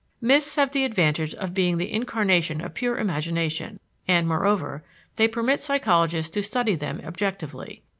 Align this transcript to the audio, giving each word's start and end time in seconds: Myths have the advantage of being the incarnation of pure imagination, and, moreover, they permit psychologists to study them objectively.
Myths 0.19 0.55
have 0.55 0.71
the 0.71 0.83
advantage 0.83 1.35
of 1.35 1.53
being 1.53 1.77
the 1.77 1.91
incarnation 1.91 2.59
of 2.59 2.73
pure 2.73 2.97
imagination, 2.97 3.79
and, 4.07 4.27
moreover, 4.27 4.83
they 5.17 5.27
permit 5.27 5.59
psychologists 5.59 6.31
to 6.33 6.41
study 6.41 6.73
them 6.73 6.99
objectively. 7.05 7.83